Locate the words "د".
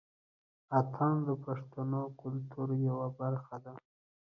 1.27-1.29